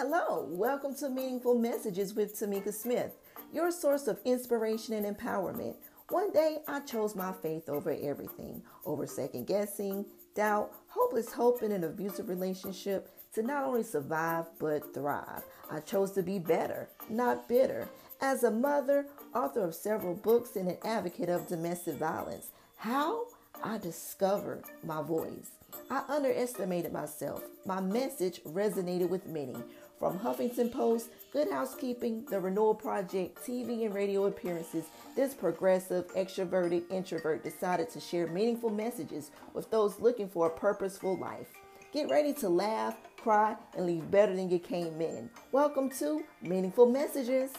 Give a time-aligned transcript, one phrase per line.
[0.00, 3.16] Hello, welcome to Meaningful Messages with Tamika Smith,
[3.52, 5.74] your source of inspiration and empowerment.
[6.10, 10.06] One day I chose my faith over everything, over second guessing,
[10.36, 15.42] doubt, hopeless hope in an abusive relationship to not only survive but thrive.
[15.68, 17.88] I chose to be better, not bitter.
[18.20, 23.24] As a mother, author of several books, and an advocate of domestic violence, how
[23.64, 25.50] I discovered my voice.
[25.90, 27.42] I underestimated myself.
[27.66, 29.56] My message resonated with many.
[29.98, 34.84] From Huffington Post, Good Housekeeping, The Renewal Project, TV and radio appearances,
[35.16, 41.16] this progressive, extroverted introvert decided to share meaningful messages with those looking for a purposeful
[41.16, 41.48] life.
[41.92, 45.28] Get ready to laugh, cry, and leave better than you came in.
[45.50, 47.50] Welcome to Meaningful Messages.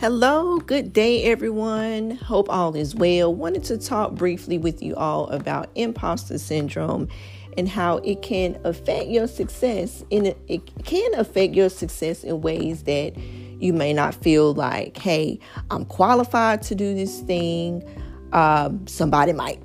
[0.00, 2.12] Hello, good day, everyone.
[2.12, 3.34] Hope all is well.
[3.34, 7.08] Wanted to talk briefly with you all about imposter syndrome
[7.56, 10.04] and how it can affect your success.
[10.10, 13.18] In it can affect your success in ways that
[13.60, 17.82] you may not feel like, hey, I'm qualified to do this thing.
[18.32, 19.60] Um, somebody might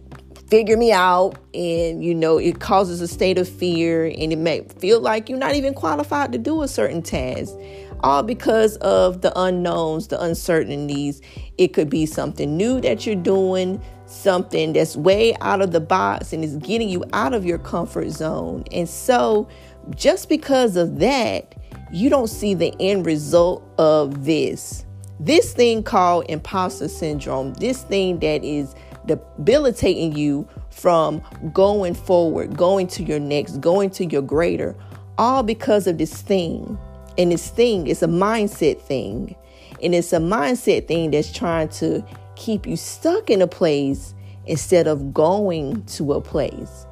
[0.54, 4.62] figure me out, and you know, it causes a state of fear, and it may
[4.78, 7.56] feel like you're not even qualified to do a certain task
[8.02, 11.24] all because of the unknowns, the uncertainties.
[11.58, 16.34] It could be something new that you're doing, something that's way out of the box
[16.34, 18.64] and is getting you out of your comfort zone.
[18.72, 19.50] And so,
[19.96, 21.56] just because of that,
[21.92, 24.86] you don't see the end result of this.
[25.20, 31.22] This thing called imposter syndrome, this thing that is debilitating you from
[31.54, 34.76] going forward, going to your next, going to your greater,
[35.18, 36.78] all because of this thing
[37.18, 39.36] and this thing is a mindset thing.
[39.82, 42.04] And it's a mindset thing that's trying to
[42.36, 44.14] keep you stuck in a place
[44.46, 46.86] instead of going to a place.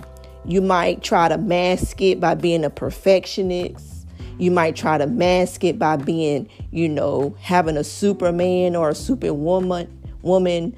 [0.46, 4.08] You might try to mask it by being a perfectionist.
[4.38, 8.96] You might try to mask it by being, you know, having a Superman or a
[8.96, 9.88] Superwoman
[10.22, 10.76] woman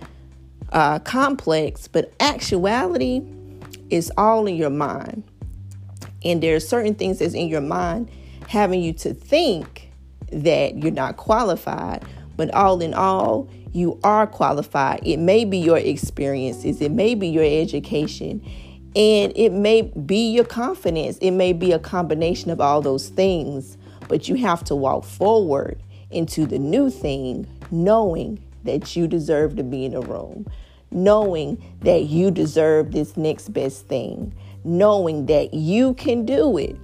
[0.73, 1.87] uh, complex.
[1.87, 3.21] But actuality
[3.89, 5.23] is all in your mind.
[6.25, 8.09] And there are certain things that's in your mind
[8.47, 9.89] having you to think
[10.31, 12.03] that you're not qualified,
[12.35, 15.01] but all in all, you are qualified.
[15.03, 18.41] It may be your experiences, it may be your education,
[18.95, 21.17] and it may be your confidence.
[21.17, 25.81] It may be a combination of all those things, but you have to walk forward
[26.11, 30.47] into the new thing knowing that you deserve to be in a room,
[30.93, 34.33] knowing that you deserve this next best thing,
[34.63, 36.77] knowing that you can do it.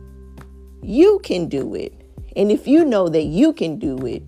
[0.82, 1.94] You can do it.
[2.36, 4.28] And if you know that you can do it,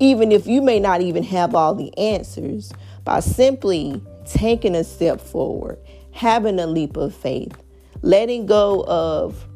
[0.00, 2.72] even if you may not even have all the answers,
[3.04, 5.78] by simply taking a step forward,
[6.12, 7.56] having a leap of faith,
[8.02, 9.46] letting go of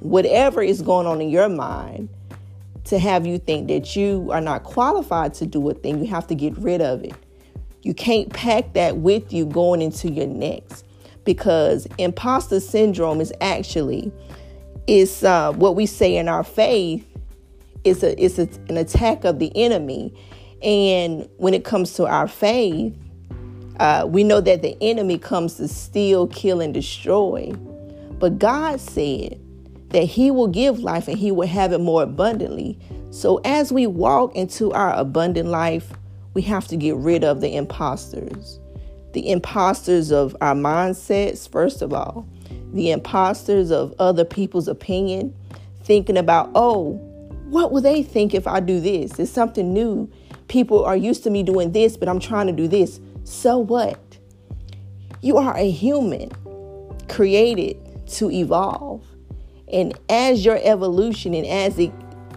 [0.00, 2.08] whatever is going on in your mind
[2.84, 6.26] to have you think that you are not qualified to do a thing, you have
[6.26, 7.14] to get rid of it.
[7.82, 10.84] You can't pack that with you going into your next
[11.24, 14.12] because imposter syndrome is actually
[14.86, 17.06] is uh, what we say in our faith
[17.84, 20.14] is a is a, an attack of the enemy,
[20.62, 22.94] and when it comes to our faith,
[23.80, 27.52] uh, we know that the enemy comes to steal, kill, and destroy.
[28.18, 29.40] But God said
[29.88, 32.78] that He will give life and He will have it more abundantly.
[33.10, 35.92] So as we walk into our abundant life,
[36.34, 38.58] we have to get rid of the imposters,
[39.12, 42.26] the imposters of our mindsets, first of all
[42.72, 45.34] the imposters of other people's opinion,
[45.84, 46.92] thinking about, oh,
[47.48, 49.18] what will they think if I do this?
[49.18, 50.10] It's something new.
[50.48, 53.00] People are used to me doing this, but I'm trying to do this.
[53.24, 54.00] So what?
[55.20, 56.30] You are a human
[57.08, 57.76] created
[58.08, 59.04] to evolve.
[59.72, 61.92] And as your evolution and as it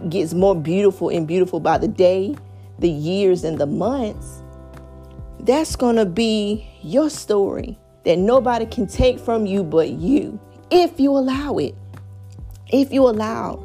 [0.09, 2.35] gets more beautiful and beautiful by the day,
[2.79, 4.41] the years, and the months,
[5.39, 10.39] that's going to be your story that nobody can take from you but you
[10.71, 11.75] if you allow it.
[12.71, 13.63] If you allow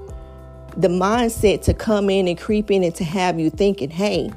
[0.76, 4.30] the mindset to come in and creep in and to have you thinking, hey,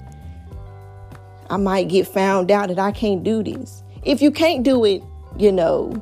[1.50, 3.84] I might get found out that I can't do this.
[4.04, 5.04] If you can't do it,
[5.38, 6.02] you know,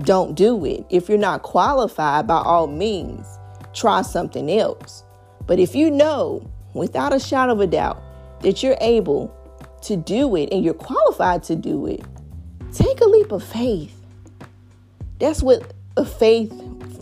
[0.00, 0.84] don't do it.
[0.90, 3.26] If you're not qualified, by all means,
[3.74, 5.04] try something else.
[5.46, 8.02] But if you know without a shadow of a doubt
[8.40, 9.34] that you're able
[9.82, 12.04] to do it and you're qualified to do it,
[12.72, 13.94] take a leap of faith.
[15.18, 16.52] That's what a faith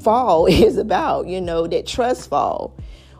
[0.02, 2.76] fall is about, you know, that trust fall.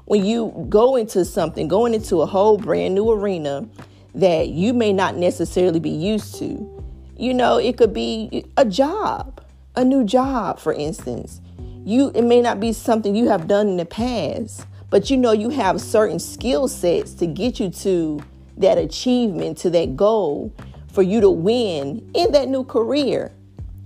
[0.07, 3.69] When you go into something, going into a whole brand new arena
[4.15, 6.81] that you may not necessarily be used to,
[7.21, 9.43] You know, it could be a job,
[9.77, 11.43] a new job, for instance.
[11.85, 15.33] You it may not be something you have done in the past, but you know
[15.33, 18.21] you have certain skill sets to get you to
[18.57, 20.53] that achievement, to that goal
[20.93, 23.33] for you to win in that new career.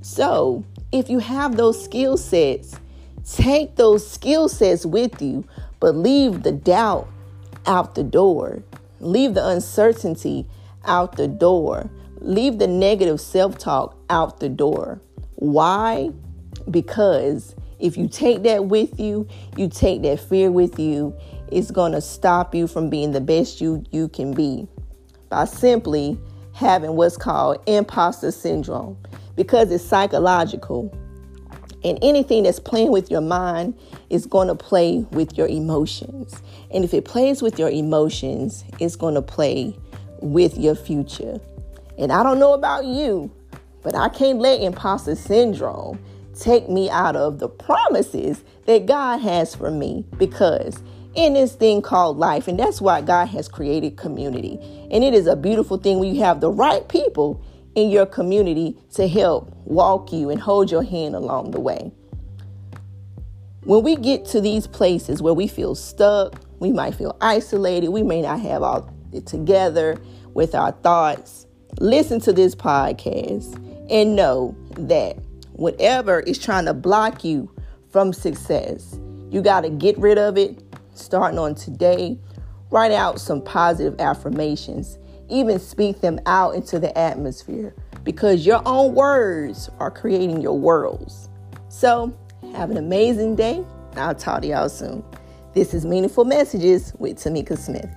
[0.00, 2.78] So, if you have those skill sets,
[3.24, 5.44] take those skill sets with you,
[5.80, 7.08] but leave the doubt
[7.66, 8.62] out the door.
[9.00, 10.46] Leave the uncertainty
[10.84, 11.90] out the door.
[12.20, 15.00] Leave the negative self talk out the door.
[15.36, 16.10] Why?
[16.70, 21.16] Because if you take that with you, you take that fear with you,
[21.50, 24.66] it's going to stop you from being the best you, you can be
[25.28, 26.18] by simply
[26.52, 28.96] having what's called imposter syndrome
[29.36, 30.96] because it's psychological.
[31.82, 33.78] And anything that's playing with your mind
[34.08, 36.40] is going to play with your emotions.
[36.70, 39.76] And if it plays with your emotions, it's going to play
[40.20, 41.38] with your future.
[41.98, 43.30] And I don't know about you,
[43.82, 45.98] but I can't let imposter syndrome
[46.38, 50.82] take me out of the promises that God has for me because
[51.14, 54.58] in this thing called life, and that's why God has created community.
[54.90, 57.42] And it is a beautiful thing when you have the right people
[57.74, 61.92] in your community to help walk you and hold your hand along the way.
[63.62, 68.02] When we get to these places where we feel stuck, we might feel isolated, we
[68.02, 69.96] may not have all it together
[70.34, 71.46] with our thoughts.
[71.80, 73.54] Listen to this podcast
[73.90, 75.16] and know that
[75.54, 77.50] whatever is trying to block you
[77.90, 78.98] from success,
[79.30, 80.62] you got to get rid of it
[80.92, 82.18] starting on today.
[82.70, 84.98] Write out some positive affirmations
[85.28, 91.28] even speak them out into the atmosphere because your own words are creating your worlds.
[91.68, 92.16] So,
[92.52, 93.64] have an amazing day.
[93.96, 95.02] I'll talk to y'all soon.
[95.54, 97.88] This is Meaningful Messages with Tamika Smith.